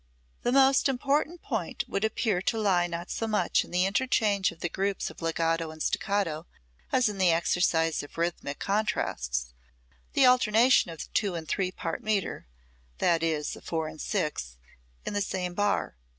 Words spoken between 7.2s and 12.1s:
exercise of rhythmic contrasts the alternation of two and three part